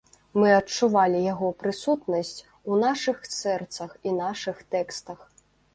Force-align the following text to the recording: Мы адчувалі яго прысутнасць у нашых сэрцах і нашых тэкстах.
Мы 0.43 0.47
адчувалі 0.59 1.19
яго 1.33 1.51
прысутнасць 1.61 2.39
у 2.73 2.81
нашых 2.87 3.23
сэрцах 3.39 3.91
і 4.11 4.19
нашых 4.21 4.67
тэкстах. 4.77 5.19